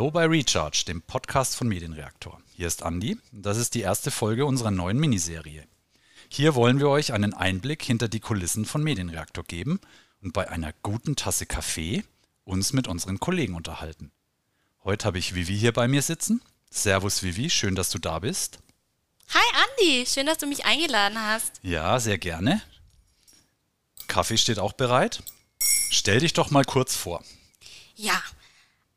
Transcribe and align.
Hallo 0.00 0.10
bei 0.10 0.24
Recharge, 0.24 0.84
dem 0.88 1.02
Podcast 1.02 1.56
von 1.56 1.68
Medienreaktor. 1.68 2.40
Hier 2.56 2.66
ist 2.66 2.82
Andi 2.82 3.18
und 3.32 3.42
das 3.42 3.58
ist 3.58 3.74
die 3.74 3.82
erste 3.82 4.10
Folge 4.10 4.46
unserer 4.46 4.70
neuen 4.70 4.98
Miniserie. 4.98 5.68
Hier 6.30 6.54
wollen 6.54 6.78
wir 6.78 6.88
euch 6.88 7.12
einen 7.12 7.34
Einblick 7.34 7.82
hinter 7.82 8.08
die 8.08 8.20
Kulissen 8.20 8.64
von 8.64 8.82
Medienreaktor 8.82 9.44
geben 9.44 9.78
und 10.22 10.32
bei 10.32 10.48
einer 10.48 10.72
guten 10.82 11.16
Tasse 11.16 11.44
Kaffee 11.44 12.02
uns 12.44 12.72
mit 12.72 12.88
unseren 12.88 13.20
Kollegen 13.20 13.54
unterhalten. 13.54 14.10
Heute 14.84 15.04
habe 15.04 15.18
ich 15.18 15.34
Vivi 15.34 15.58
hier 15.58 15.74
bei 15.74 15.86
mir 15.86 16.00
sitzen. 16.00 16.40
Servus 16.70 17.22
Vivi, 17.22 17.50
schön, 17.50 17.74
dass 17.74 17.90
du 17.90 17.98
da 17.98 18.20
bist. 18.20 18.58
Hi 19.34 19.66
Andi, 19.66 20.06
schön, 20.06 20.24
dass 20.24 20.38
du 20.38 20.46
mich 20.46 20.64
eingeladen 20.64 21.18
hast. 21.20 21.60
Ja, 21.62 22.00
sehr 22.00 22.16
gerne. 22.16 22.62
Kaffee 24.06 24.38
steht 24.38 24.60
auch 24.60 24.72
bereit. 24.72 25.22
Stell 25.90 26.20
dich 26.20 26.32
doch 26.32 26.50
mal 26.50 26.64
kurz 26.64 26.96
vor. 26.96 27.22
Ja, 27.96 28.18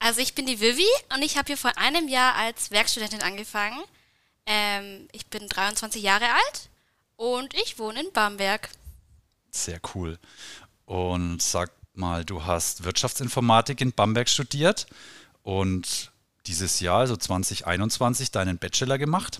also 0.04 0.20
ich 0.20 0.36
bin 0.36 0.46
die 0.46 0.60
Vivi 0.60 0.86
und 1.16 1.22
ich 1.22 1.38
habe 1.38 1.48
hier 1.48 1.58
vor 1.58 1.78
einem 1.78 2.10
Jahr 2.10 2.36
als 2.36 2.72
Werkstudentin 2.72 3.22
angefangen. 3.22 3.82
Ähm, 4.46 5.08
ich 5.14 5.28
bin 5.28 5.48
23 5.48 6.04
Jahre 6.04 6.26
alt 6.26 6.70
und 7.16 7.54
ich 7.54 7.80
wohne 7.80 8.02
in 8.02 8.12
Bamberg. 8.12 8.70
Sehr 9.50 9.80
cool. 9.96 10.20
Und 10.86 11.42
sag 11.42 11.72
mal, 11.94 12.26
du 12.26 12.44
hast 12.44 12.84
Wirtschaftsinformatik 12.84 13.80
in 13.80 13.94
Bamberg 13.94 14.28
studiert 14.28 14.88
und 15.42 16.12
dieses 16.48 16.82
Jahr, 16.82 17.00
also 17.00 17.16
2021, 17.16 18.32
deinen 18.32 18.58
Bachelor 18.58 18.98
gemacht. 18.98 19.40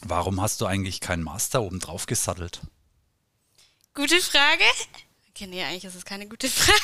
Warum 0.00 0.40
hast 0.40 0.62
du 0.62 0.66
eigentlich 0.66 1.00
keinen 1.00 1.22
Master 1.22 1.62
obendrauf 1.62 2.06
gesattelt? 2.06 2.60
Gute 3.92 4.18
Frage. 4.20 4.64
Okay, 5.28 5.46
nee, 5.46 5.62
eigentlich 5.62 5.84
ist 5.84 5.96
es 5.96 6.06
keine 6.06 6.26
gute 6.26 6.48
Frage. 6.50 6.80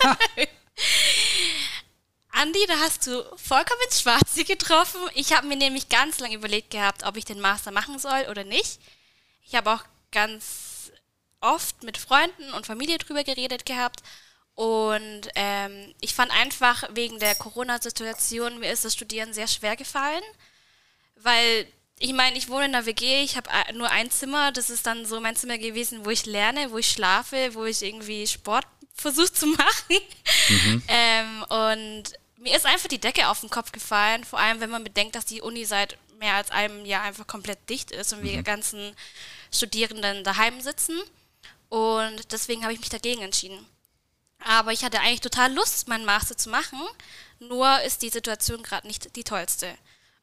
Andi, 2.30 2.64
da 2.66 2.78
hast 2.78 3.06
du 3.06 3.24
vollkommen 3.36 3.80
ins 3.86 4.00
Schwarze 4.02 4.44
getroffen. 4.44 5.00
Ich 5.14 5.32
habe 5.32 5.46
mir 5.46 5.56
nämlich 5.56 5.88
ganz 5.88 6.20
lange 6.20 6.36
überlegt 6.36 6.70
gehabt, 6.70 7.04
ob 7.04 7.16
ich 7.16 7.24
den 7.24 7.40
Master 7.40 7.70
machen 7.70 7.98
soll 7.98 8.26
oder 8.30 8.44
nicht. 8.44 8.78
Ich 9.44 9.54
habe 9.54 9.72
auch 9.72 9.82
ganz 10.12 10.92
oft 11.40 11.82
mit 11.82 11.98
Freunden 11.98 12.52
und 12.52 12.66
Familie 12.66 12.98
drüber 12.98 13.24
geredet 13.24 13.64
gehabt. 13.66 14.02
Und 14.54 15.28
ähm, 15.36 15.94
ich 16.00 16.14
fand 16.14 16.32
einfach 16.32 16.84
wegen 16.92 17.18
der 17.18 17.34
Corona-Situation, 17.36 18.58
mir 18.58 18.72
ist 18.72 18.84
das 18.84 18.94
Studieren 18.94 19.32
sehr 19.32 19.46
schwer 19.46 19.76
gefallen. 19.76 20.22
Weil, 21.16 21.66
ich 21.98 22.12
meine, 22.12 22.36
ich 22.36 22.48
wohne 22.48 22.66
in 22.66 22.72
der 22.72 22.86
WG, 22.86 23.22
ich 23.22 23.36
habe 23.36 23.48
nur 23.74 23.90
ein 23.90 24.10
Zimmer. 24.10 24.52
Das 24.52 24.70
ist 24.70 24.86
dann 24.86 25.06
so 25.06 25.20
mein 25.20 25.36
Zimmer 25.36 25.58
gewesen, 25.58 26.04
wo 26.04 26.10
ich 26.10 26.26
lerne, 26.26 26.70
wo 26.72 26.78
ich 26.78 26.90
schlafe, 26.90 27.54
wo 27.54 27.64
ich 27.64 27.82
irgendwie 27.82 28.26
Sport 28.26 28.66
versuche 29.00 29.32
zu 29.32 29.46
machen. 29.46 29.96
Mhm. 30.48 30.82
ähm, 30.88 31.42
und 31.44 32.04
mir 32.36 32.56
ist 32.56 32.66
einfach 32.66 32.88
die 32.88 33.00
Decke 33.00 33.28
auf 33.28 33.40
den 33.40 33.50
Kopf 33.50 33.72
gefallen, 33.72 34.24
vor 34.24 34.38
allem 34.38 34.60
wenn 34.60 34.70
man 34.70 34.84
bedenkt, 34.84 35.14
dass 35.14 35.24
die 35.24 35.40
Uni 35.40 35.64
seit 35.64 35.96
mehr 36.18 36.34
als 36.34 36.50
einem 36.50 36.84
Jahr 36.84 37.02
einfach 37.02 37.26
komplett 37.26 37.68
dicht 37.70 37.90
ist 37.90 38.12
und 38.12 38.20
mhm. 38.20 38.24
wir 38.24 38.42
ganzen 38.42 38.94
Studierenden 39.52 40.24
daheim 40.24 40.60
sitzen. 40.60 41.00
Und 41.68 42.32
deswegen 42.32 42.62
habe 42.62 42.72
ich 42.72 42.80
mich 42.80 42.88
dagegen 42.88 43.22
entschieden. 43.22 43.64
Aber 44.44 44.72
ich 44.72 44.84
hatte 44.84 45.00
eigentlich 45.00 45.20
total 45.20 45.52
Lust, 45.52 45.88
meinen 45.88 46.04
Master 46.04 46.36
zu 46.36 46.48
machen, 46.48 46.80
nur 47.40 47.80
ist 47.82 48.02
die 48.02 48.08
Situation 48.08 48.62
gerade 48.62 48.86
nicht 48.86 49.16
die 49.16 49.24
tollste. 49.24 49.76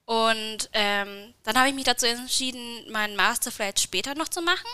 Und 0.06 0.70
ähm, 0.74 1.34
dann 1.44 1.58
habe 1.58 1.70
ich 1.70 1.76
mich 1.76 1.84
dazu 1.84 2.06
entschieden, 2.06 2.92
meinen 2.92 3.16
Master 3.16 3.52
vielleicht 3.52 3.80
später 3.80 4.16
noch 4.16 4.30
zu 4.30 4.42
machen. 4.42 4.70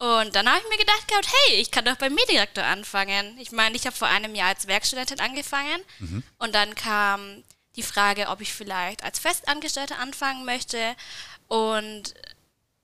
Und 0.00 0.34
dann 0.34 0.48
habe 0.48 0.58
ich 0.58 0.68
mir 0.70 0.78
gedacht 0.78 1.08
gehabt, 1.08 1.28
hey, 1.28 1.60
ich 1.60 1.70
kann 1.70 1.84
doch 1.84 1.96
beim 1.96 2.14
Mediendirektor 2.14 2.64
anfangen. 2.64 3.36
Ich 3.38 3.52
meine, 3.52 3.76
ich 3.76 3.84
habe 3.84 3.94
vor 3.94 4.08
einem 4.08 4.34
Jahr 4.34 4.48
als 4.48 4.66
Werkstudentin 4.66 5.20
angefangen 5.20 5.78
mhm. 5.98 6.22
und 6.38 6.54
dann 6.54 6.74
kam 6.74 7.44
die 7.76 7.82
Frage, 7.82 8.28
ob 8.28 8.40
ich 8.40 8.54
vielleicht 8.54 9.04
als 9.04 9.18
Festangestellte 9.18 9.96
anfangen 9.96 10.46
möchte. 10.46 10.78
Und 11.48 12.14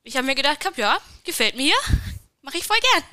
ich 0.03 0.19
habe 0.19 0.27
mir 0.27 0.35
gedacht 0.35 0.61
gehabt, 0.61 0.77
ja, 0.77 0.99
gefällt 1.25 1.57
mir, 1.57 1.75
mache 2.43 2.59
ich 2.59 2.67
voll 2.67 2.77
gern. 2.93 3.05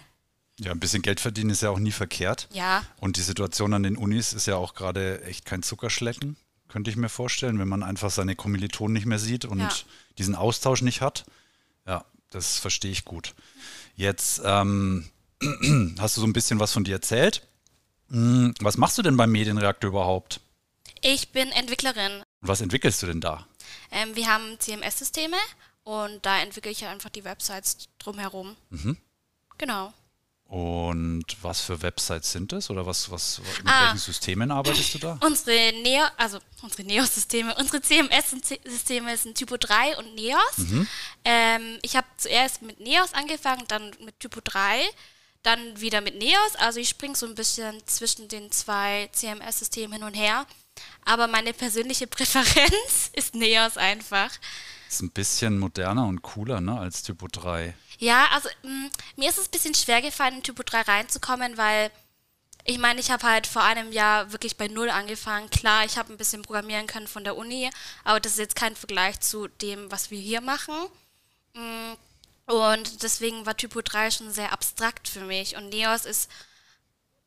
Ja, 0.59 0.71
ein 0.71 0.81
bisschen 0.81 1.01
Geld 1.01 1.21
verdienen 1.21 1.51
ist 1.51 1.61
ja 1.61 1.69
auch 1.69 1.79
nie 1.79 1.93
verkehrt. 1.93 2.49
Ja. 2.51 2.85
Und 2.99 3.15
die 3.15 3.21
Situation 3.21 3.73
an 3.73 3.83
den 3.83 3.95
Unis 3.95 4.33
ist 4.33 4.47
ja 4.47 4.57
auch 4.57 4.75
gerade 4.75 5.23
echt 5.23 5.45
kein 5.45 5.63
Zuckerschlecken, 5.63 6.35
könnte 6.67 6.91
ich 6.91 6.97
mir 6.97 7.07
vorstellen, 7.07 7.57
wenn 7.57 7.69
man 7.69 7.83
einfach 7.83 8.11
seine 8.11 8.35
Kommilitonen 8.35 8.93
nicht 8.93 9.05
mehr 9.05 9.19
sieht 9.19 9.45
und 9.45 9.61
ja. 9.61 9.69
diesen 10.17 10.35
Austausch 10.35 10.81
nicht 10.81 10.99
hat. 10.99 11.23
Ja, 11.87 12.03
das 12.31 12.59
verstehe 12.59 12.91
ich 12.91 13.05
gut. 13.05 13.33
Jetzt 13.95 14.41
ähm, 14.43 15.09
hast 15.99 16.17
du 16.17 16.21
so 16.21 16.27
ein 16.27 16.33
bisschen 16.33 16.59
was 16.59 16.73
von 16.73 16.83
dir 16.83 16.95
erzählt. 16.95 17.47
Hm, 18.09 18.53
was 18.59 18.77
machst 18.77 18.97
du 18.97 19.01
denn 19.01 19.17
beim 19.17 19.31
Medienreaktor 19.31 19.89
überhaupt? 19.89 20.39
Ich 21.01 21.31
bin 21.31 21.51
Entwicklerin. 21.51 22.23
Was 22.41 22.61
entwickelst 22.61 23.01
du 23.01 23.07
denn 23.07 23.21
da? 23.21 23.47
Ähm, 23.91 24.15
wir 24.15 24.27
haben 24.27 24.59
CMS-Systeme 24.59 25.37
und 25.83 26.25
da 26.25 26.39
entwickle 26.39 26.71
ich 26.71 26.85
einfach 26.85 27.09
die 27.09 27.23
Websites 27.23 27.89
drumherum. 27.99 28.55
Mhm. 28.69 28.97
Genau. 29.57 29.93
Und 30.53 31.25
was 31.41 31.61
für 31.61 31.81
Websites 31.81 32.31
sind 32.31 32.51
das 32.51 32.69
oder 32.69 32.85
was, 32.85 33.09
was 33.09 33.39
mit 33.39 33.65
ah, 33.65 33.85
welchen 33.85 33.97
Systemen 33.97 34.51
arbeitest 34.51 34.93
du 34.93 34.99
da? 34.99 35.17
Unsere 35.25 35.73
Neo, 35.81 36.03
also 36.15 36.37
unsere 36.61 36.83
Neo-Systeme, 36.83 37.55
unsere 37.55 37.81
CMS-Systeme 37.81 39.17
sind 39.17 39.35
Typo 39.35 39.57
3 39.57 39.97
und 39.97 40.13
Neos. 40.13 40.57
Mhm. 40.57 40.87
Ähm, 41.25 41.79
ich 41.81 41.95
habe 41.95 42.05
zuerst 42.17 42.61
mit 42.61 42.79
Neos 42.79 43.15
angefangen, 43.15 43.63
dann 43.67 43.95
mit 44.05 44.19
Typo 44.19 44.41
3, 44.43 44.83
dann 45.41 45.81
wieder 45.81 46.01
mit 46.01 46.19
Neos. 46.19 46.55
Also 46.59 46.79
ich 46.79 46.89
springe 46.89 47.15
so 47.15 47.25
ein 47.25 47.33
bisschen 47.33 47.81
zwischen 47.87 48.27
den 48.27 48.51
zwei 48.51 49.09
CMS-Systemen 49.11 49.93
hin 49.93 50.03
und 50.03 50.13
her. 50.13 50.45
Aber 51.03 51.25
meine 51.25 51.53
persönliche 51.53 52.05
Präferenz 52.15 53.09
ist 53.13 53.33
Neos 53.33 53.75
einfach. 53.75 54.29
Ist 54.93 55.01
ein 55.01 55.09
bisschen 55.09 55.57
moderner 55.57 56.05
und 56.05 56.21
cooler 56.21 56.61
ne, 56.61 56.79
als 56.79 57.01
Typo 57.01 57.27
3. 57.27 57.73
Ja, 57.97 58.27
also 58.31 58.47
mh, 58.61 58.69
mm, 58.69 58.91
mir 59.15 59.29
ist 59.29 59.39
es 59.39 59.47
ein 59.47 59.51
bisschen 59.51 59.73
schwer 59.73 60.03
gefallen, 60.03 60.35
in 60.35 60.43
Typo 60.43 60.61
3 60.61 60.81
reinzukommen, 60.81 61.57
weil 61.57 61.89
ich 62.63 62.77
meine, 62.77 62.99
ich 62.99 63.09
habe 63.09 63.25
halt 63.25 63.47
vor 63.47 63.63
einem 63.63 63.91
Jahr 63.91 64.31
wirklich 64.31 64.55
bei 64.55 64.67
Null 64.67 64.91
angefangen. 64.91 65.49
Klar, 65.49 65.83
ich 65.83 65.97
habe 65.97 66.13
ein 66.13 66.17
bisschen 66.17 66.43
programmieren 66.43 66.85
können 66.85 67.07
von 67.07 67.23
der 67.23 67.37
Uni, 67.37 67.71
aber 68.03 68.19
das 68.19 68.33
ist 68.33 68.37
jetzt 68.37 68.55
kein 68.55 68.75
Vergleich 68.75 69.19
zu 69.19 69.47
dem, 69.47 69.91
was 69.91 70.11
wir 70.11 70.19
hier 70.19 70.41
machen. 70.41 70.75
Mm, 71.55 71.93
und 72.45 73.01
deswegen 73.01 73.47
war 73.47 73.57
Typo 73.57 73.81
3 73.81 74.11
schon 74.11 74.31
sehr 74.31 74.53
abstrakt 74.53 75.07
für 75.07 75.21
mich. 75.21 75.55
Und 75.55 75.69
Neos 75.69 76.05
ist 76.05 76.29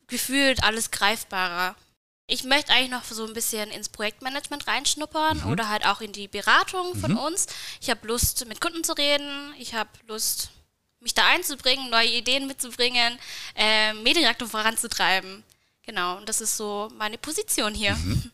gefühlt 0.07 0.63
alles 0.63 0.93
greifbarer. 0.93 1.75
Ich 2.29 2.43
möchte 2.43 2.73
eigentlich 2.73 2.91
noch 2.91 3.05
so 3.05 3.25
ein 3.25 3.35
bisschen 3.35 3.71
ins 3.71 3.89
Projektmanagement 3.89 4.67
reinschnuppern 4.67 5.45
mhm. 5.45 5.53
oder 5.53 5.69
halt 5.69 5.87
auch 5.87 6.01
in 6.01 6.13
die 6.13 6.27
Beratung 6.27 6.97
von 6.97 7.13
mhm. 7.13 7.19
uns. 7.19 7.47
Ich 7.81 7.89
habe 7.89 8.07
Lust, 8.09 8.47
mit 8.49 8.61
Kunden 8.61 8.83
zu 8.83 8.95
reden. 8.95 9.55
Ich 9.59 9.75
habe 9.75 9.91
Lust, 10.09 10.51
mich 11.01 11.15
da 11.15 11.25
einzubringen, 11.29 11.89
neue 11.89 12.09
Ideen 12.09 12.49
mitzubringen, 12.49 13.19
äh, 13.55 13.93
Medienreaktor 13.95 14.49
voranzutreiben. 14.49 15.45
Genau, 15.85 16.17
und 16.17 16.29
das 16.29 16.41
ist 16.41 16.57
so 16.57 16.91
meine 16.99 17.17
Position 17.17 17.73
hier. 17.75 17.95
Mhm. 17.95 18.33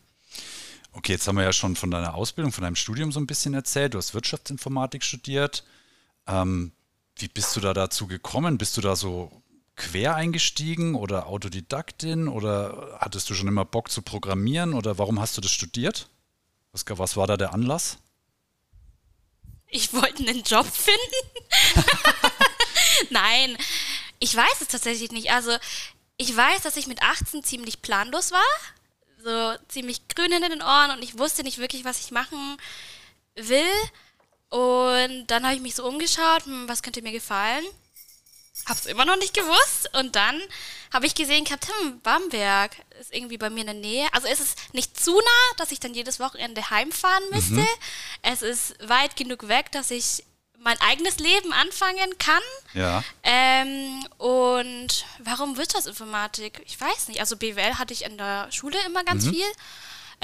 Okay, 0.93 1.13
jetzt 1.13 1.27
haben 1.27 1.37
wir 1.37 1.43
ja 1.43 1.53
schon 1.53 1.75
von 1.75 1.91
deiner 1.91 2.15
Ausbildung, 2.15 2.51
von 2.51 2.63
deinem 2.63 2.75
Studium 2.75 3.11
so 3.11 3.19
ein 3.19 3.27
bisschen 3.27 3.53
erzählt. 3.53 3.93
Du 3.93 3.99
hast 3.99 4.13
Wirtschaftsinformatik 4.13 5.03
studiert. 5.03 5.63
Ähm, 6.27 6.71
wie 7.17 7.27
bist 7.27 7.55
du 7.55 7.59
da 7.59 7.73
dazu 7.73 8.07
gekommen? 8.07 8.57
Bist 8.57 8.75
du 8.77 8.81
da 8.81 8.95
so 8.95 9.42
quer 9.75 10.15
eingestiegen 10.15 10.95
oder 10.95 11.27
Autodidaktin 11.27 12.27
oder 12.27 12.97
hattest 12.99 13.29
du 13.29 13.33
schon 13.33 13.47
immer 13.47 13.65
Bock 13.65 13.89
zu 13.89 14.01
programmieren 14.01 14.73
oder 14.73 14.97
warum 14.97 15.19
hast 15.19 15.37
du 15.37 15.41
das 15.41 15.51
studiert? 15.51 16.07
Was, 16.71 16.85
was 16.87 17.17
war 17.17 17.27
da 17.27 17.37
der 17.37 17.53
Anlass? 17.53 17.97
Ich 19.67 19.93
wollte 19.93 20.23
einen 20.23 20.43
Job 20.43 20.67
finden. 20.67 20.99
Nein, 23.09 23.57
ich 24.19 24.35
weiß 24.35 24.61
es 24.61 24.67
tatsächlich 24.67 25.11
nicht. 25.11 25.31
Also, 25.31 25.57
ich 26.17 26.35
weiß, 26.35 26.61
dass 26.61 26.77
ich 26.77 26.87
mit 26.87 27.01
18 27.01 27.43
ziemlich 27.43 27.81
planlos 27.81 28.31
war. 28.31 28.41
So 29.23 29.55
ziemlich 29.69 30.07
grün 30.09 30.31
hinter 30.31 30.49
den 30.49 30.61
Ohren 30.61 30.91
und 30.91 31.03
ich 31.03 31.17
wusste 31.17 31.43
nicht 31.43 31.57
wirklich, 31.57 31.85
was 31.85 31.99
ich 32.01 32.11
machen 32.11 32.57
will. 33.35 33.71
Und 34.49 35.27
dann 35.27 35.43
habe 35.43 35.55
ich 35.55 35.61
mich 35.61 35.73
so 35.73 35.87
umgeschaut, 35.87 36.45
hm, 36.45 36.67
was 36.67 36.83
könnte 36.83 37.01
mir 37.01 37.11
gefallen? 37.11 37.65
Hab's 38.67 38.85
immer 38.85 39.05
noch 39.05 39.17
nicht 39.17 39.33
gewusst. 39.33 39.89
Und 39.93 40.15
dann 40.15 40.39
habe 40.93 41.07
ich 41.07 41.15
gesehen 41.15 41.43
gehabt, 41.43 41.67
hm, 41.67 41.99
Bamberg 42.01 42.71
ist 42.99 43.13
irgendwie 43.13 43.37
bei 43.37 43.49
mir 43.49 43.61
in 43.61 43.67
der 43.67 43.75
Nähe. 43.75 44.07
Also 44.13 44.27
es 44.27 44.39
ist 44.39 44.73
nicht 44.73 44.99
zu 44.99 45.15
nah, 45.15 45.55
dass 45.57 45.71
ich 45.71 45.79
dann 45.79 45.93
jedes 45.93 46.19
Wochenende 46.19 46.69
heimfahren 46.69 47.23
müsste. 47.31 47.55
Mhm. 47.55 47.67
Es 48.21 48.41
ist 48.41 48.75
weit 48.87 49.15
genug 49.15 49.47
weg, 49.47 49.71
dass 49.71 49.91
ich 49.91 50.23
mein 50.63 50.79
eigenes 50.79 51.17
Leben 51.17 51.51
anfangen 51.51 52.17
kann. 52.17 52.41
Ja. 52.73 53.03
Ähm, 53.23 54.05
und 54.17 55.05
warum 55.19 55.57
Wirtschaftsinformatik? 55.57 56.61
Ich 56.65 56.79
weiß 56.79 57.09
nicht. 57.09 57.19
Also 57.19 57.35
BWL 57.35 57.77
hatte 57.77 57.93
ich 57.93 58.05
in 58.05 58.17
der 58.17 58.51
Schule 58.51 58.77
immer 58.85 59.03
ganz 59.03 59.25
mhm. 59.25 59.31
viel. 59.31 59.45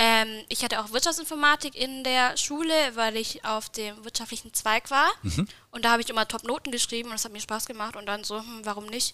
Ähm, 0.01 0.46
ich 0.48 0.63
hatte 0.63 0.80
auch 0.80 0.94
Wirtschaftsinformatik 0.94 1.75
in 1.75 2.06
der 2.06 2.38
Schule, 2.38 2.74
weil 2.96 3.18
ich 3.18 3.44
auf 3.44 3.68
dem 3.68 4.01
wirtschaftlichen 4.06 4.54
Zweig 4.54 4.90
war. 4.90 5.12
Mhm. 5.24 5.46
Und 5.72 5.84
da 5.84 5.92
habe 5.92 6.01
ich 6.01 6.10
immer 6.10 6.25
Top-Noten 6.25 6.72
geschrieben 6.72 7.10
und 7.10 7.16
es 7.16 7.25
hat 7.25 7.34
mir 7.34 7.42
Spaß 7.42 7.66
gemacht. 7.66 7.98
Und 7.98 8.06
dann 8.06 8.24
so, 8.24 8.40
hm, 8.40 8.62
warum 8.63 8.86
nicht? 8.86 9.13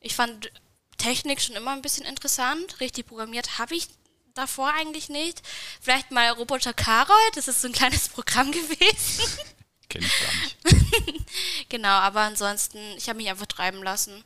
Ich 0.00 0.16
fand 0.16 0.50
Technik 0.98 1.40
schon 1.40 1.54
immer 1.54 1.70
ein 1.70 1.82
bisschen 1.82 2.04
interessant. 2.04 2.80
Richtig 2.80 3.06
programmiert 3.06 3.60
habe 3.60 3.76
ich 3.76 3.86
davor 4.34 4.72
eigentlich 4.72 5.08
nicht. 5.08 5.40
Vielleicht 5.80 6.10
mal 6.10 6.28
Roboter 6.30 6.74
Karol, 6.74 7.14
das 7.36 7.46
ist 7.46 7.62
so 7.62 7.68
ein 7.68 7.72
kleines 7.72 8.08
Programm 8.10 8.50
gewesen. 8.50 9.24
Kenn 9.88 10.02
ich 10.02 10.20
gar 10.20 10.72
nicht. 10.72 11.28
genau, 11.68 11.90
aber 11.90 12.22
ansonsten, 12.22 12.80
ich 12.96 13.08
habe 13.08 13.18
mich 13.18 13.30
einfach 13.30 13.46
treiben 13.46 13.84
lassen. 13.84 14.24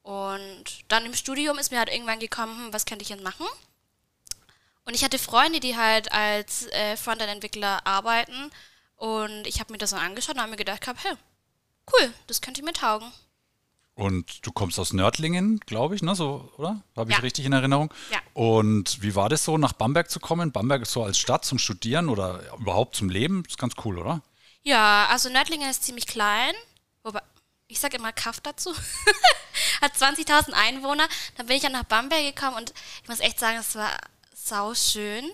Und 0.00 0.64
dann 0.88 1.04
im 1.04 1.14
Studium 1.14 1.58
ist 1.58 1.72
mir 1.72 1.78
halt 1.78 1.90
irgendwann 1.90 2.20
gekommen, 2.20 2.56
hm, 2.56 2.72
was 2.72 2.86
könnte 2.86 3.02
ich 3.02 3.10
jetzt 3.10 3.22
machen? 3.22 3.46
Und 4.84 4.94
ich 4.94 5.04
hatte 5.04 5.18
Freunde, 5.18 5.60
die 5.60 5.76
halt 5.76 6.10
als 6.12 6.66
äh, 6.68 6.96
Frontend-Entwickler 6.96 7.86
arbeiten. 7.86 8.50
Und 8.96 9.46
ich 9.46 9.60
habe 9.60 9.72
mir 9.72 9.78
das 9.78 9.90
dann 9.90 10.00
angeschaut 10.00 10.34
und 10.36 10.40
habe 10.40 10.50
mir 10.50 10.56
gedacht, 10.56 10.84
hey, 10.86 11.14
cool, 11.92 12.12
das 12.26 12.40
könnte 12.40 12.62
mir 12.64 12.72
taugen. 12.72 13.12
Und 13.94 14.44
du 14.46 14.52
kommst 14.52 14.78
aus 14.78 14.92
Nördlingen, 14.92 15.60
glaube 15.60 15.94
ich, 15.94 16.02
ne? 16.02 16.14
So, 16.14 16.50
oder? 16.56 16.82
Habe 16.96 17.10
ich 17.10 17.16
Ja. 17.18 17.22
richtig 17.22 17.44
in 17.44 17.52
Erinnerung? 17.52 17.92
Ja. 18.10 18.18
Und 18.32 19.02
wie 19.02 19.14
war 19.14 19.28
das 19.28 19.44
so, 19.44 19.58
nach 19.58 19.74
Bamberg 19.74 20.10
zu 20.10 20.18
kommen? 20.18 20.50
Bamberg 20.50 20.82
ist 20.82 20.92
so 20.92 21.04
als 21.04 21.18
Stadt 21.18 21.44
zum 21.44 21.58
Studieren 21.58 22.08
oder 22.08 22.40
überhaupt 22.58 22.96
zum 22.96 23.10
Leben? 23.10 23.44
Ist 23.46 23.58
ganz 23.58 23.74
cool, 23.84 23.98
oder? 23.98 24.22
Ja, 24.62 25.06
also 25.10 25.28
Nördlingen 25.28 25.68
ist 25.68 25.84
ziemlich 25.84 26.06
klein. 26.06 26.54
Wobei, 27.02 27.20
ich 27.68 27.80
sage 27.80 27.98
immer 27.98 28.12
Kaff 28.12 28.40
dazu. 28.40 28.74
Hat 29.82 29.92
20.000 29.94 30.52
Einwohner. 30.52 31.06
Dann 31.36 31.46
bin 31.46 31.56
ich 31.56 31.62
dann 31.62 31.72
nach 31.72 31.84
Bamberg 31.84 32.22
gekommen 32.34 32.56
und 32.56 32.72
ich 33.02 33.08
muss 33.08 33.20
echt 33.20 33.38
sagen, 33.38 33.58
es 33.58 33.74
war 33.74 33.90
sauschön. 34.48 35.30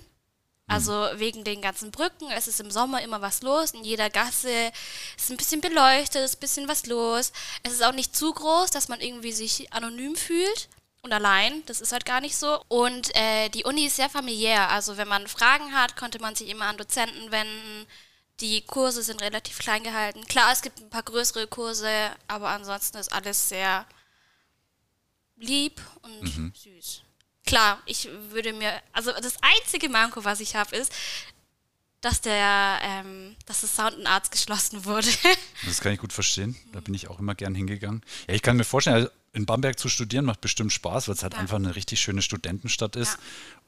Also 0.71 0.93
wegen 1.15 1.45
den 1.45 1.63
ganzen 1.63 1.91
Brücken. 1.91 2.31
Es 2.31 2.47
ist 2.47 2.61
im 2.61 2.71
Sommer 2.71 3.01
immer 3.01 3.23
was 3.23 3.41
los. 3.41 3.71
In 3.71 3.85
jeder 3.85 4.11
Gasse 4.11 4.71
ist 5.17 5.31
ein 5.31 5.39
bisschen 5.39 5.63
beleuchtet, 5.63 6.23
ist 6.23 6.37
ein 6.37 6.41
bisschen 6.41 6.69
was 6.69 6.85
los. 6.85 7.33
Es 7.63 7.73
ist 7.73 7.83
auch 7.83 7.95
nicht 7.95 8.15
zu 8.15 8.33
groß, 8.33 8.71
dass 8.71 8.89
man 8.89 9.01
irgendwie 9.01 9.33
sich 9.33 9.73
anonym 9.73 10.15
fühlt 10.15 10.69
und 11.01 11.11
allein. 11.15 11.65
Das 11.65 11.81
ist 11.81 11.93
halt 11.93 12.05
gar 12.05 12.21
nicht 12.21 12.37
so. 12.37 12.63
Und 12.69 13.17
äh, 13.17 13.49
die 13.49 13.65
Uni 13.65 13.87
ist 13.87 13.97
sehr 13.97 14.11
familiär. 14.11 14.69
Also 14.69 14.99
wenn 14.99 15.09
man 15.09 15.27
Fragen 15.27 15.73
hat, 15.73 15.97
konnte 15.97 16.19
man 16.21 16.35
sich 16.35 16.51
immer 16.51 16.67
an 16.67 16.77
Dozenten 16.77 17.31
wenden. 17.31 17.87
Die 18.41 18.61
Kurse 18.61 19.03
sind 19.03 19.23
relativ 19.23 19.59
klein 19.59 19.83
gehalten. 19.83 20.23
Klar, 20.27 20.53
es 20.53 20.61
gibt 20.61 20.81
ein 20.81 20.91
paar 20.91 21.03
größere 21.03 21.47
Kurse, 21.47 21.91
aber 22.29 22.51
ansonsten 22.51 22.99
ist 22.99 23.13
alles 23.13 23.49
sehr 23.49 23.87
lieb 25.37 25.81
und 26.03 26.55
süß. 26.55 27.03
Klar, 27.49 27.81
ich 27.87 28.09
würde 28.31 28.53
mir, 28.53 28.81
also 28.93 29.13
das 29.13 29.35
einzige 29.43 29.89
Manko, 29.89 30.25
was 30.25 30.41
ich 30.41 30.55
habe, 30.57 30.77
ist, 30.77 30.93
dass 32.01 32.21
der, 32.21 32.79
ähm, 32.83 33.35
dass 33.47 33.63
das 33.63 33.75
Sound 33.75 33.95
and 33.97 34.07
Arts 34.07 34.31
geschlossen 34.31 34.85
wurde. 34.85 35.09
Das 35.67 35.81
kann 35.81 35.93
ich 35.93 35.99
gut 35.99 36.13
verstehen. 36.13 36.57
Da 36.73 36.79
bin 36.81 36.95
ich 36.95 37.09
auch 37.09 37.19
immer 37.19 37.35
gern 37.35 37.55
hingegangen. 37.57 38.03
Ja, 38.29 38.35
ich 38.35 38.43
kann 38.43 38.57
mir 38.57 38.65
vorstellen, 38.65 38.95
also 38.97 39.09
in 39.33 39.45
Bamberg 39.47 39.79
zu 39.79 39.89
studieren 39.89 40.25
macht 40.25 40.41
bestimmt 40.41 40.73
Spaß, 40.73 41.09
weil 41.09 41.15
es 41.17 41.23
halt 41.25 41.35
Ja. 41.35 41.41
einfach 41.41 41.57
eine 41.57 41.75
richtig 41.75 42.01
schöne 42.01 42.23
Studentenstadt 42.23 42.95
ist 42.97 43.15
Ja. 43.15 43.19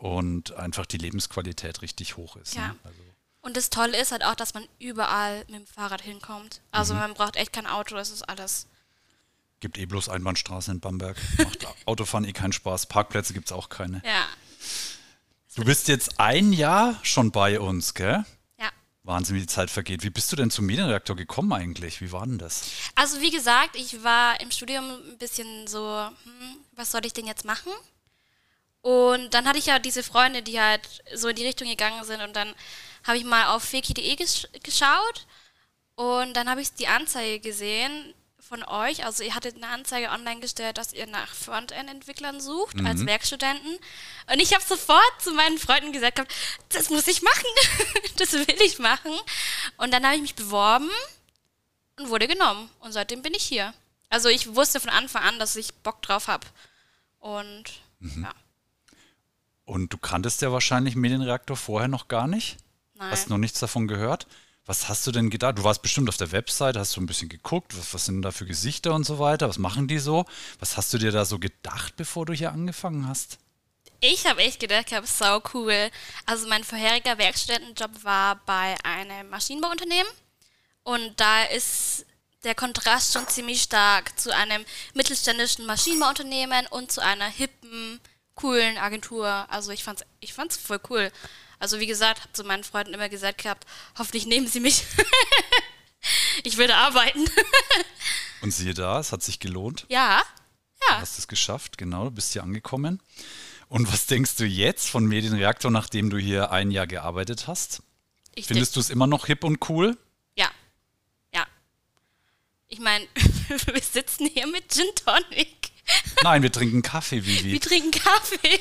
und 0.09 0.53
einfach 0.53 0.87
die 0.87 0.99
Lebensqualität 0.99 1.83
richtig 1.83 2.17
hoch 2.17 2.37
ist. 2.37 2.55
Ja. 2.55 2.69
Ne? 2.69 2.77
Also, 2.85 2.97
Und 3.43 3.57
das 3.57 3.71
Tolle 3.71 3.99
ist 4.01 4.13
halt 4.13 4.23
auch, 4.25 4.35
dass 4.37 4.55
man 4.55 4.67
überall 4.79 5.41
mit 5.49 5.55
dem 5.61 5.67
Fahrrad 5.67 6.03
hinkommt. 6.03 6.61
Also 6.71 6.95
Mhm. 6.95 7.01
man 7.01 7.15
braucht 7.15 7.37
echt 7.37 7.53
kein 7.53 7.67
Auto, 7.67 7.95
das 7.97 8.11
ist 8.11 8.23
alles. 8.29 8.67
Gibt 9.61 9.79
eh 9.79 9.87
bloß 9.87 10.09
Einbahnstraße 10.09 10.73
in 10.73 10.81
Bamberg. 10.81 11.17
Macht 11.39 11.67
Autofahren 11.87 12.25
eh 12.25 12.33
keinen 12.33 12.53
Spaß. 12.53 12.87
Parkplätze 12.87 13.33
gibt 13.33 13.47
es 13.47 13.53
auch 13.53 13.69
keine. 13.69 14.03
Ja. 14.05 14.27
Du 15.55 15.65
bist 15.65 15.89
jetzt 15.89 16.19
ein 16.19 16.53
Jahr 16.53 16.99
schon 17.03 17.31
bei 17.31 17.61
uns, 17.61 17.95
gell? 17.95 18.25
Ja. 18.59 18.71
Wahnsinn, 19.03 19.37
wie 19.37 19.41
die 19.41 19.47
Zeit 19.47 19.71
vergeht. 19.71 20.03
Wie 20.03 20.11
bist 20.11 20.33
du 20.33 20.37
denn 20.37 20.51
zum 20.51 20.67
Medienreaktor 20.67 21.17
gekommen 21.17 21.53
eigentlich? 21.53 22.01
Wie 22.01 22.13
war 22.13 22.27
denn 22.27 22.39
das? 22.39 22.71
Also 22.95 23.21
wie 23.21 23.31
gesagt, 23.31 23.77
ich 23.77 24.03
war 24.03 24.41
im 24.41 24.51
Studium 24.51 24.85
ein 24.91 25.19
bisschen 25.19 25.67
so, 25.67 26.09
hm, 26.25 26.57
was 26.73 26.91
soll 26.91 27.05
ich 27.05 27.13
denn 27.13 27.27
jetzt 27.27 27.45
machen? 27.45 27.73
Und 28.83 29.35
dann 29.35 29.47
hatte 29.47 29.59
ich 29.59 29.67
ja 29.67 29.79
diese 29.79 30.03
Freunde, 30.03 30.43
die 30.43 30.59
halt 30.59 31.03
so 31.15 31.29
in 31.29 31.37
die 31.37 31.45
Richtung 31.45 31.69
gegangen 31.69 32.03
sind 32.05 32.23
und 32.23 32.35
dann 32.35 32.55
habe 33.05 33.19
ich 33.19 33.25
mal 33.25 33.55
auf 33.55 33.63
feki.de 33.63 34.17
gesch 34.17 34.47
geschaut 34.63 35.27
und 35.97 36.35
dann 36.35 36.49
habe 36.49 36.63
ich 36.63 36.73
die 36.73 36.89
Anzeige 36.89 37.41
gesehen 37.41 38.15
von 38.51 38.65
euch. 38.65 39.05
Also 39.07 39.23
ihr 39.23 39.35
hattet 39.35 39.55
eine 39.57 39.69
Anzeige 39.69 40.11
online 40.11 40.41
gestellt, 40.41 40.77
dass 40.77 40.93
ihr 40.93 41.07
nach 41.07 41.33
Frontend-Entwicklern 41.33 42.41
sucht 42.41 42.85
als 42.85 43.07
Werkstudenten. 43.07 43.79
Und 44.31 44.41
ich 44.41 44.53
habe 44.53 44.65
sofort 44.65 45.23
zu 45.23 45.31
meinen 45.33 45.57
Freunden 45.57 45.93
gesagt, 45.93 46.17
gehabt, 46.17 46.35
das 46.71 46.91
muss 46.91 47.07
ich 47.07 47.23
machen, 47.23 47.47
das 48.17 48.33
will 48.33 48.61
ich 48.63 48.81
machen. 48.81 49.13
Und 49.77 49.93
dann 49.93 50.05
habe 50.05 50.17
ich 50.17 50.23
mich 50.23 50.35
beworben 50.35 50.91
und 51.97 52.09
wurde 52.11 52.27
genommen. 52.27 52.69
Und 52.81 52.93
seitdem 52.93 53.23
bin 53.23 53.35
ich 53.35 53.45
hier. 53.45 53.73
Also 54.09 54.29
ich 54.29 54.57
wusste 54.57 54.81
von 54.81 54.91
Anfang 54.91 55.23
an, 55.23 55.39
dass 55.39 55.55
ich 55.55 55.73
Bock 55.75 56.03
drauf 56.03 56.27
habe. 56.27 56.47
Und 57.21 57.65
ja, 58.01 58.35
Und 59.65 59.93
du 59.93 59.99
kanntest 59.99 60.43
ja 60.43 60.51
wahrscheinlich 60.51 60.97
Medienreaktor 60.97 61.57
vorher 61.57 61.89
noch 61.89 62.09
gar 62.09 62.27
nicht? 62.27 62.57
nein. 62.95 63.13
Hast 63.13 63.31
noch 63.31 63.39
nichts 63.39 63.61
davon 63.61 63.87
gehört? 63.87 64.27
Was 64.71 64.89
hast 64.89 65.05
du 65.05 65.11
denn 65.11 65.31
gedacht? 65.31 65.59
Du 65.59 65.65
warst 65.65 65.83
bestimmt 65.83 66.09
auf 66.09 66.17
der 66.17 66.31
Website, 66.31 66.77
hast 66.77 66.93
so 66.93 67.01
ein 67.01 67.07
bisschen 67.07 67.29
geguckt, 67.29 67.77
was, 67.77 67.93
was 67.93 68.05
sind 68.05 68.23
da 68.23 68.31
für 68.31 68.47
Gesichter 68.47 68.95
und 68.95 69.03
so 69.03 69.19
weiter, 69.19 69.49
was 69.49 69.59
machen 69.59 69.89
die 69.89 69.99
so? 69.99 70.27
Was 70.61 70.77
hast 70.77 70.95
du 70.95 70.99
dir 70.99 71.11
da 71.11 71.25
so 71.25 71.41
gedacht, 71.41 71.97
bevor 71.97 72.25
du 72.25 72.33
hier 72.33 72.53
angefangen 72.53 73.09
hast? 73.09 73.39
Ich 73.99 74.27
habe 74.27 74.43
echt 74.43 74.61
gedacht, 74.61 74.85
ich 74.87 74.95
habe 74.95 75.09
sau 75.09 75.43
cool. 75.55 75.91
Also 76.25 76.47
mein 76.47 76.63
vorheriger 76.63 77.19
Werkstudentenjob 77.19 78.05
war 78.05 78.37
bei 78.47 78.77
einem 78.85 79.29
Maschinenbauunternehmen 79.31 80.13
und 80.85 81.19
da 81.19 81.43
ist 81.47 82.07
der 82.45 82.55
Kontrast 82.55 83.13
schon 83.13 83.27
ziemlich 83.27 83.63
stark 83.63 84.17
zu 84.21 84.33
einem 84.33 84.65
mittelständischen 84.95 85.67
Maschinenbauunternehmen 85.67 86.69
und 86.69 86.93
zu 86.93 87.03
einer 87.03 87.27
hippen, 87.27 87.99
coolen 88.37 88.79
Agentur. 88.79 89.47
Also 89.49 89.73
ich 89.73 89.83
fand's, 89.83 90.05
ich 90.21 90.33
fand's 90.33 90.57
voll 90.57 90.79
cool. 90.91 91.11
Also 91.61 91.79
wie 91.79 91.87
gesagt, 91.87 92.23
habe 92.23 92.33
zu 92.33 92.43
meinen 92.43 92.65
Freunden 92.65 92.95
immer 92.95 93.09
gesagt 93.09 93.43
gehabt, 93.43 93.67
hoffentlich 93.97 94.27
nehmen 94.27 94.49
sie 94.49 94.61
mich. 94.61 94.83
ich 96.43 96.57
würde 96.57 96.75
arbeiten. 96.75 97.27
Und 98.41 98.53
siehe 98.53 98.75
da, 98.75 98.99
es 98.99 99.13
hat 99.13 99.23
sich 99.23 99.39
gelohnt. 99.39 99.87
ja, 99.89 100.23
Du 100.81 100.87
ja. 100.95 101.01
hast 101.03 101.19
es 101.19 101.29
geschafft, 101.29 101.77
genau, 101.77 102.05
du 102.05 102.11
bist 102.11 102.33
hier 102.33 102.43
angekommen. 102.43 103.03
Und 103.69 103.93
was 103.93 104.07
denkst 104.07 104.37
du 104.37 104.47
jetzt 104.47 104.89
von 104.89 105.05
Medienreaktor, 105.05 105.71
nachdem 105.71 106.09
du 106.09 106.17
hier 106.17 106.51
ein 106.51 106.71
Jahr 106.71 106.87
gearbeitet 106.87 107.47
hast? 107.47 107.83
Ich 108.35 108.47
Findest 108.47 108.77
du 108.77 108.81
es 108.81 108.89
immer 108.89 109.07
noch 109.07 109.27
hip 109.27 109.45
und 109.45 109.69
cool? 109.69 109.99
Ja. 110.37 110.51
Ja. 111.35 111.47
Ich 112.69 112.79
meine, 112.79 113.07
wir 113.67 113.83
sitzen 113.83 114.27
hier 114.27 114.47
mit 114.47 114.73
Gin 114.73 114.87
Tonic. 115.05 115.71
Nein, 116.23 116.43
wir 116.43 116.51
trinken 116.51 116.81
Kaffee, 116.81 117.25
Vivi. 117.27 117.53
Wir 117.53 117.61
trinken 117.61 117.91
Kaffee 117.91 118.61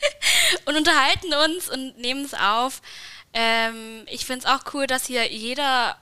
und 0.66 0.76
unterhalten 0.76 1.34
uns 1.34 1.68
und 1.68 1.98
nehmen 1.98 2.24
es 2.24 2.34
auf. 2.34 2.82
Ähm, 3.32 4.04
ich 4.06 4.24
finde 4.26 4.46
es 4.46 4.52
auch 4.52 4.72
cool, 4.74 4.86
dass 4.86 5.06
hier 5.06 5.30
jeder, 5.30 5.96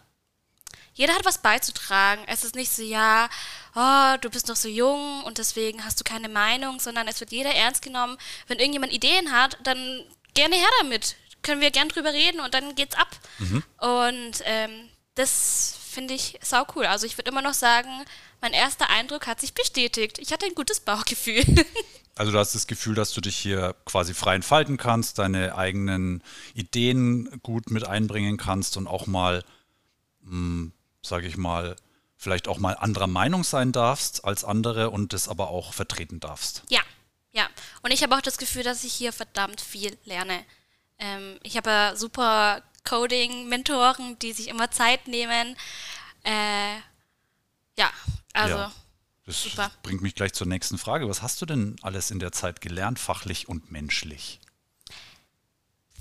jeder 0.95 1.15
hat 1.15 1.25
was 1.25 1.39
beizutragen. 1.39 2.23
Es 2.27 2.45
ist 2.45 2.55
nicht 2.55 2.71
so, 2.71 2.83
ja, 2.83 3.29
oh, 3.75 4.17
du 4.21 4.31
bist 4.31 4.49
noch 4.49 4.57
so 4.57 4.69
jung 4.69 5.23
und 5.25 5.39
deswegen 5.39 5.85
hast 5.85 5.99
du 6.01 6.05
keine 6.05 6.29
Meinung, 6.29 6.81
sondern 6.81 7.09
es 7.09 7.21
wird 7.21 7.33
jeder 7.33 7.55
ernst 7.55 7.83
genommen. 7.83 8.19
Wenn 8.47 8.59
irgendjemand 8.59 8.93
Ideen 8.93 9.33
hat, 9.33 9.59
dann 9.63 10.05
gerne 10.35 10.57
her 10.57 10.71
damit. 10.81 11.17
Können 11.43 11.61
wir 11.61 11.71
gern 11.71 11.89
drüber 11.89 12.13
reden 12.13 12.41
und 12.41 12.55
dann 12.55 12.75
geht's 12.75 12.97
ab. 12.97 13.09
Und 13.79 14.43
ähm, 14.45 14.89
das 15.15 15.77
finde 15.91 16.15
ich 16.15 16.39
sau 16.43 16.65
cool. 16.75 16.87
Also 16.87 17.07
ich 17.07 17.19
würde 17.19 17.31
immer 17.31 17.43
noch 17.43 17.55
sagen, 17.55 18.05
mein 18.41 18.53
erster 18.53 18.91
Eindruck 18.91 19.27
hat 19.27 19.41
sich 19.41 19.55
bestätigt. 19.55 20.19
Ich 20.19 20.33
hatte 20.33 20.47
ein 20.47 20.55
gutes 20.55 20.81
Bauchgefühl. 20.81 21.45
Also 22.16 22.33
du 22.33 22.38
hast 22.38 22.54
das 22.54 22.66
Gefühl, 22.66 22.94
dass 22.94 23.12
du 23.12 23.21
dich 23.21 23.37
hier 23.37 23.75
quasi 23.87 24.14
frei 24.14 24.37
entfalten 24.37 24.76
kannst, 24.76 25.18
deine 25.18 25.56
eigenen 25.56 26.23
Ideen 26.54 27.40
gut 27.42 27.71
mit 27.71 27.87
einbringen 27.87 28.37
kannst 28.37 28.76
und 28.76 28.87
auch 28.87 29.06
mal, 29.06 29.44
sage 31.02 31.26
ich 31.26 31.37
mal, 31.37 31.76
vielleicht 32.16 32.49
auch 32.49 32.59
mal 32.59 32.75
anderer 32.75 33.09
Meinung 33.09 33.44
sein 33.44 33.73
darfst 33.73 34.25
als 34.25 34.44
andere 34.44 34.90
und 34.90 35.12
das 35.12 35.28
aber 35.28 35.49
auch 35.49 35.75
vertreten 35.75 36.21
darfst. 36.21 36.62
Ja, 36.71 36.80
ja. 37.33 37.49
Und 37.83 37.90
ich 37.90 38.02
habe 38.02 38.16
auch 38.16 38.23
das 38.23 38.38
Gefühl, 38.38 38.62
dass 38.62 38.85
ich 38.85 38.94
hier 38.94 39.12
verdammt 39.12 39.61
viel 39.61 39.99
lerne. 40.04 40.44
Ähm, 40.99 41.38
ich 41.42 41.56
habe 41.56 41.71
ja 41.71 41.97
super 41.97 42.62
Coding-Mentoren, 42.85 44.18
die 44.21 44.33
sich 44.33 44.49
immer 44.49 44.71
Zeit 44.71 45.09
nehmen. 45.09 45.56
Äh, 46.23 46.76
ja, 47.76 47.90
also 48.33 48.56
Ja. 48.56 48.73
Das 49.26 49.43
Super. 49.43 49.71
bringt 49.83 50.02
mich 50.02 50.14
gleich 50.14 50.35
zur 50.35 50.47
nächsten 50.47 50.76
Frage. 50.78 51.09
Was 51.09 51.23
hast 51.23 51.40
du 51.40 51.47
denn 51.47 51.76
alles 51.83 52.11
in 52.11 52.19
der 52.19 52.33
Zeit 52.33 52.61
gelernt, 52.61 52.99
fachlich 52.99 53.49
und 53.49 53.71
menschlich? 53.71 54.40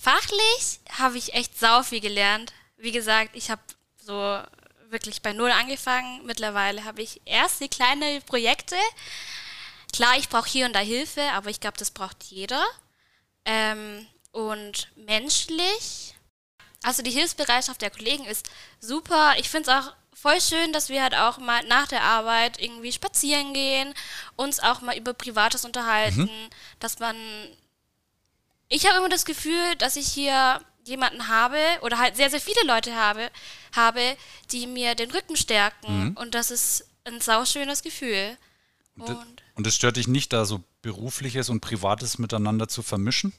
fachlich 0.04 0.82
habe 0.98 1.18
ich 1.18 1.34
echt 1.34 1.58
sau 1.58 1.82
viel 1.82 2.02
gelernt. 2.02 2.52
Wie 2.76 2.92
gesagt, 2.92 3.36
ich 3.36 3.50
habe 3.50 3.62
so 3.96 4.42
wirklich 4.90 5.22
bei 5.22 5.32
Null 5.32 5.52
angefangen. 5.52 6.26
Mittlerweile 6.26 6.84
habe 6.84 7.02
ich 7.02 7.22
erste 7.26 7.70
kleine 7.70 8.20
Projekte. 8.22 8.76
Klar, 9.94 10.18
ich 10.18 10.28
brauche 10.28 10.50
hier 10.50 10.66
und 10.66 10.74
da 10.74 10.80
Hilfe, 10.80 11.22
aber 11.32 11.50
ich 11.50 11.62
glaube, 11.62 11.78
das 11.78 11.92
braucht 11.92 12.24
jeder. 12.26 12.64
Ähm, 13.46 14.06
und 14.32 14.90
menschlich, 14.96 16.16
also 16.84 17.02
die 17.02 17.12
Hilfsbereitschaft 17.12 17.82
der 17.82 17.92
Kollegen 17.92 18.26
ist 18.26 18.50
super. 18.82 19.36
Ich 19.38 19.50
finde 19.50 19.72
es 19.72 19.78
auch 19.78 19.94
voll 20.24 20.40
schön, 20.40 20.72
dass 20.72 20.88
wir 20.88 21.04
halt 21.04 21.16
auch 21.16 21.38
mal 21.38 21.62
nach 21.68 21.86
der 21.88 22.02
Arbeit 22.02 22.58
irgendwie 22.58 22.94
spazieren 22.94 23.54
gehen, 23.54 23.94
uns 24.38 24.62
auch 24.62 24.80
mal 24.80 24.98
über 24.98 25.14
Privates 25.14 25.66
unterhalten, 25.66 26.30
dass 26.80 27.00
man 27.00 27.18
ich 28.70 28.88
habe 28.88 28.98
immer 28.98 29.10
das 29.10 29.26
Gefühl, 29.26 29.76
dass 29.80 29.98
ich 29.98 30.08
hier 30.08 30.62
jemanden 30.86 31.28
habe 31.28 31.60
oder 31.82 32.00
halt 32.00 32.16
sehr, 32.16 32.30
sehr 32.30 32.40
viele 32.40 32.66
Leute 32.66 32.96
habe, 32.96 33.30
habe, 33.76 34.16
die 34.52 34.66
mir 34.66 34.96
den 34.96 35.12
Rücken 35.12 35.36
stärken. 35.36 36.06
Mhm. 36.06 36.18
Und 36.18 36.34
das 36.36 36.52
ist 36.52 36.88
ein 37.04 37.20
sauschönes 37.20 37.84
Gefühl. 37.84 38.38
Und, 38.98 39.44
und 39.56 39.68
es 39.68 39.76
stört 39.76 39.98
dich 39.98 40.08
nicht, 40.08 40.32
da 40.32 40.46
so 40.46 40.64
berufliches 40.82 41.50
und 41.50 41.60
privates 41.60 42.18
miteinander 42.18 42.70
zu 42.70 42.82
vermischen? 42.82 43.34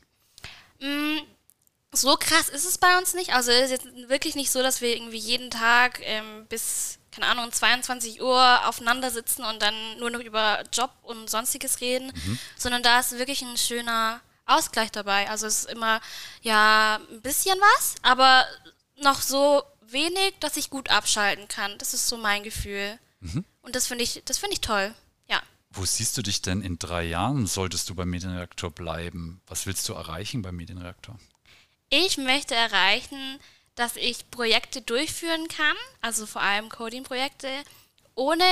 So 1.94 2.16
krass 2.16 2.48
ist 2.48 2.66
es 2.66 2.78
bei 2.78 2.98
uns 2.98 3.14
nicht. 3.14 3.34
Also 3.34 3.50
es 3.50 3.70
ist 3.70 3.70
jetzt 3.70 4.08
wirklich 4.08 4.34
nicht 4.34 4.50
so, 4.50 4.62
dass 4.62 4.80
wir 4.80 4.94
irgendwie 4.94 5.18
jeden 5.18 5.50
Tag 5.50 6.00
ähm, 6.02 6.46
bis, 6.48 6.98
keine 7.12 7.26
Ahnung, 7.26 7.52
22 7.52 8.20
Uhr 8.20 8.66
aufeinander 8.68 9.10
sitzen 9.10 9.44
und 9.44 9.62
dann 9.62 9.74
nur 9.98 10.10
noch 10.10 10.20
über 10.20 10.64
Job 10.72 10.90
und 11.02 11.30
sonstiges 11.30 11.80
reden, 11.80 12.12
mhm. 12.14 12.38
sondern 12.56 12.82
da 12.82 13.00
ist 13.00 13.16
wirklich 13.18 13.42
ein 13.42 13.56
schöner 13.56 14.20
Ausgleich 14.46 14.90
dabei. 14.90 15.30
Also 15.30 15.46
es 15.46 15.60
ist 15.60 15.70
immer, 15.70 16.00
ja, 16.42 17.00
ein 17.10 17.22
bisschen 17.22 17.58
was, 17.60 17.94
aber 18.02 18.44
noch 19.02 19.20
so 19.20 19.62
wenig, 19.80 20.34
dass 20.40 20.56
ich 20.56 20.70
gut 20.70 20.90
abschalten 20.90 21.48
kann. 21.48 21.78
Das 21.78 21.94
ist 21.94 22.08
so 22.08 22.16
mein 22.16 22.42
Gefühl. 22.42 22.98
Mhm. 23.20 23.44
Und 23.62 23.76
das 23.76 23.86
finde 23.86 24.04
ich, 24.04 24.22
das 24.24 24.38
finde 24.38 24.54
ich 24.54 24.60
toll. 24.60 24.94
Ja. 25.28 25.42
Wo 25.70 25.84
siehst 25.84 26.16
du 26.18 26.22
dich 26.22 26.42
denn 26.42 26.60
in 26.60 26.78
drei 26.78 27.04
Jahren? 27.04 27.46
Solltest 27.46 27.88
du 27.88 27.94
beim 27.94 28.10
Medienreaktor 28.10 28.70
bleiben? 28.70 29.40
Was 29.46 29.66
willst 29.66 29.88
du 29.88 29.94
erreichen 29.94 30.42
beim 30.42 30.56
Medienreaktor? 30.56 31.18
Ich 31.96 32.18
möchte 32.18 32.56
erreichen, 32.56 33.38
dass 33.76 33.94
ich 33.94 34.28
Projekte 34.32 34.82
durchführen 34.82 35.46
kann, 35.46 35.76
also 36.00 36.26
vor 36.26 36.42
allem 36.42 36.68
Coding-Projekte, 36.68 37.48
ohne 38.16 38.44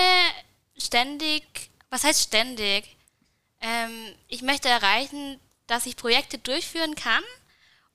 ständig, 0.79 1.43
was 1.91 2.05
heißt 2.05 2.23
ständig? 2.23 2.97
Ähm, 3.61 4.15
ich 4.29 4.43
möchte 4.43 4.69
erreichen, 4.69 5.41
dass 5.67 5.87
ich 5.87 5.97
Projekte 5.97 6.39
durchführen 6.39 6.95
kann, 6.95 7.25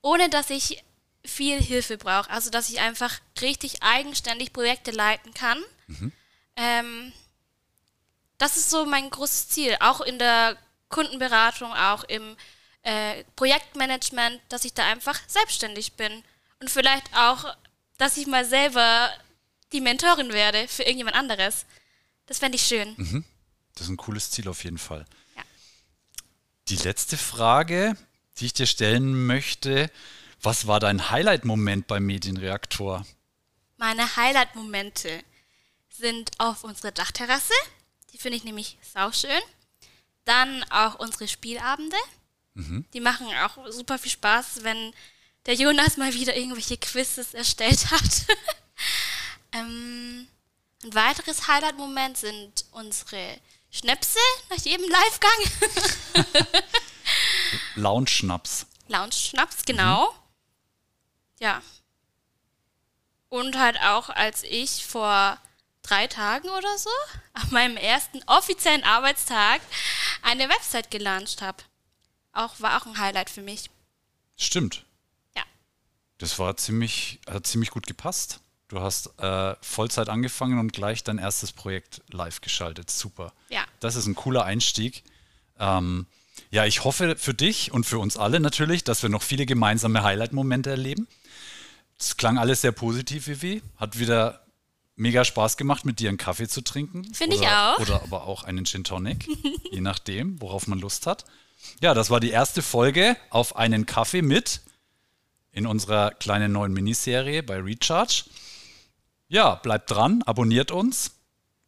ohne 0.01 0.27
dass 0.27 0.49
ich 0.49 0.83
viel 1.23 1.61
Hilfe 1.61 1.97
brauche. 1.97 2.29
Also 2.29 2.49
dass 2.49 2.69
ich 2.69 2.81
einfach 2.81 3.17
richtig 3.39 3.83
eigenständig 3.83 4.51
Projekte 4.51 4.91
leiten 4.91 5.33
kann. 5.33 5.63
Mhm. 5.87 6.11
Ähm, 6.57 7.13
das 8.37 8.57
ist 8.57 8.69
so 8.69 8.85
mein 8.85 9.09
großes 9.09 9.47
Ziel, 9.47 9.77
auch 9.79 10.01
in 10.01 10.19
der 10.19 10.57
Kundenberatung, 10.89 11.71
auch 11.71 12.03
im 12.03 12.35
äh, 12.87 13.25
Projektmanagement, 13.35 14.39
dass 14.47 14.63
ich 14.63 14.73
da 14.73 14.85
einfach 14.85 15.19
selbstständig 15.27 15.93
bin. 15.93 16.23
Und 16.61 16.69
vielleicht 16.69 17.13
auch, 17.15 17.53
dass 17.97 18.15
ich 18.15 18.27
mal 18.27 18.45
selber 18.45 19.09
die 19.73 19.81
Mentorin 19.81 20.31
werde 20.31 20.69
für 20.69 20.83
irgendjemand 20.83 21.17
anderes. 21.17 21.65
Das 22.27 22.39
fände 22.39 22.55
ich 22.55 22.61
schön. 22.61 22.93
Mhm. 22.95 23.25
Das 23.73 23.83
ist 23.83 23.89
ein 23.89 23.97
cooles 23.97 24.31
Ziel 24.31 24.47
auf 24.47 24.63
jeden 24.63 24.77
Fall. 24.77 25.05
Die 26.69 26.77
letzte 26.77 27.17
Frage, 27.17 27.97
die 28.37 28.45
ich 28.45 28.53
dir 28.53 28.65
stellen 28.65 29.25
möchte, 29.25 29.91
was 30.41 30.65
war 30.67 30.79
dein 30.79 31.09
Highlight-Moment 31.09 31.87
beim 31.87 32.05
Medienreaktor? 32.05 33.05
Meine 33.75 34.15
Highlight-Momente 34.15 35.23
sind 35.89 36.31
auf 36.37 36.63
unserer 36.63 36.91
Dachterrasse. 36.91 37.53
Die 38.13 38.17
finde 38.17 38.37
ich 38.37 38.45
nämlich 38.45 38.77
sauschön. 38.81 39.41
Dann 40.23 40.63
auch 40.69 40.95
unsere 40.95 41.27
Spielabende. 41.27 41.97
Mhm. 42.57 42.85
Die 42.91 42.99
machen 42.99 43.27
auch 43.43 43.55
super 43.71 43.99
viel 43.99 44.11
Spaß, 44.11 44.63
wenn 44.63 44.91
der 45.45 45.53
Jonas 45.53 45.97
mal 45.97 46.13
wieder 46.13 46.35
irgendwelche 46.35 46.77
Quizzes 46.77 47.35
erstellt 47.35 47.91
hat. 47.91 48.25
ähm, 49.53 50.27
ein 50.83 50.93
weiteres 50.95 51.47
Highlight-Moment 51.47 52.17
sind 52.17 52.65
unsere 52.71 53.37
Schnäpse 53.69 54.19
nach 54.49 54.57
jedem 54.57 54.87
Livegang. 54.87 56.51
Lounge-Schnaps. 57.75 58.65
Lounge-Schnaps, 58.87 59.63
genau. 59.65 60.11
Mhm. 60.11 60.17
Ja. 61.39 61.61
Und 63.29 63.55
halt 63.55 63.79
auch, 63.81 64.09
als 64.09 64.41
ich 64.41 64.83
vor 64.83 65.37
drei 65.83 66.07
Tagen 66.07 66.49
oder 66.49 66.77
so, 66.79 66.89
an 67.33 67.51
meinem 67.51 67.77
ersten 67.77 68.23
offiziellen 68.25 68.83
Arbeitstag, 68.83 69.61
eine 70.23 70.49
Website 70.49 70.89
gelauncht 70.89 71.43
habe. 71.43 71.63
Auch, 72.37 72.59
war 72.61 72.77
auch 72.77 72.85
ein 72.85 72.99
Highlight 72.99 73.29
für 73.31 73.41
mich. 73.41 73.69
Stimmt. 74.35 74.85
Ja. 75.35 75.43
Das 76.19 76.37
war 76.37 76.55
ziemlich, 76.55 77.19
hat 77.27 77.47
ziemlich 77.47 77.71
gut 77.71 77.87
gepasst. 77.87 78.41
Du 78.67 78.79
hast 78.79 79.17
äh, 79.19 79.55
Vollzeit 79.61 80.09
angefangen 80.09 80.59
und 80.59 80.71
gleich 80.71 81.03
dein 81.03 81.17
erstes 81.17 81.51
Projekt 81.51 82.01
live 82.11 82.41
geschaltet. 82.41 82.91
Super. 82.91 83.33
Ja. 83.49 83.65
Das 83.79 83.95
ist 83.95 84.05
ein 84.05 84.13
cooler 84.13 84.43
Einstieg. 84.45 85.03
Ähm, 85.57 86.05
ja, 86.51 86.65
ich 86.65 86.83
hoffe 86.83 87.15
für 87.17 87.33
dich 87.33 87.71
und 87.71 87.85
für 87.85 87.97
uns 87.97 88.17
alle 88.17 88.39
natürlich, 88.39 88.83
dass 88.83 89.01
wir 89.01 89.09
noch 89.09 89.23
viele 89.23 89.47
gemeinsame 89.47 90.03
Highlight-Momente 90.03 90.69
erleben. 90.69 91.07
Es 91.97 92.17
klang 92.17 92.37
alles 92.37 92.61
sehr 92.61 92.71
positiv, 92.71 93.25
Vivi. 93.25 93.63
Hat 93.77 93.97
wieder 93.97 94.45
mega 94.95 95.25
Spaß 95.25 95.57
gemacht, 95.57 95.85
mit 95.85 95.99
dir 95.99 96.09
einen 96.09 96.19
Kaffee 96.19 96.47
zu 96.47 96.61
trinken. 96.61 97.11
Finde 97.15 97.37
ich 97.37 97.47
auch. 97.47 97.79
Oder 97.79 98.03
aber 98.03 98.25
auch 98.25 98.43
einen 98.43 98.65
Gin 98.65 98.83
Tonic, 98.83 99.27
je 99.71 99.81
nachdem, 99.81 100.39
worauf 100.39 100.67
man 100.67 100.77
Lust 100.77 101.07
hat. 101.07 101.25
Ja, 101.81 101.93
das 101.93 102.09
war 102.09 102.19
die 102.19 102.31
erste 102.31 102.61
Folge 102.61 103.17
auf 103.29 103.55
einen 103.55 103.85
Kaffee 103.85 104.21
mit 104.21 104.61
in 105.51 105.65
unserer 105.65 106.11
kleinen 106.11 106.51
neuen 106.51 106.73
Miniserie 106.73 107.41
bei 107.41 107.59
Recharge. 107.59 108.25
Ja, 109.27 109.55
bleibt 109.55 109.91
dran, 109.91 110.23
abonniert 110.23 110.71
uns, 110.71 111.11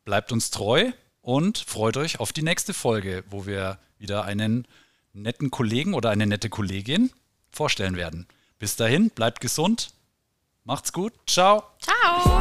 bleibt 0.06 0.32
uns 0.32 0.52
treu 0.52 0.92
und 1.22 1.58
freut 1.58 1.98
euch 1.98 2.20
auf 2.20 2.32
die 2.32 2.44
nächste 2.44 2.74
Folge, 2.74 3.24
wo 3.30 3.46
wir 3.46 3.80
wieder 3.98 4.26
einen 4.26 4.68
netten 5.14 5.52
Kollegen 5.52 5.94
oder 5.94 6.10
eine 6.10 6.28
nette 6.28 6.50
Kollegin 6.50 7.12
vorstellen 7.52 7.98
werden. 7.98 8.28
Bis 8.60 8.76
dahin, 8.76 9.10
bleibt 9.10 9.42
gesund, 9.42 9.92
macht's 10.64 10.94
gut, 10.94 11.14
ciao. 11.28 11.64
Ciao. 11.80 12.39